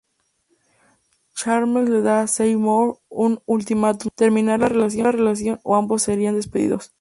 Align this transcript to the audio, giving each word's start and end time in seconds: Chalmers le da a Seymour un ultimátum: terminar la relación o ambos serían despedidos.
Chalmers 1.35 1.87
le 1.87 2.01
da 2.01 2.21
a 2.23 2.27
Seymour 2.27 2.99
un 3.11 3.39
ultimátum: 3.45 4.09
terminar 4.15 4.59
la 4.61 4.67
relación 4.67 5.59
o 5.61 5.75
ambos 5.75 6.01
serían 6.01 6.33
despedidos. 6.33 6.89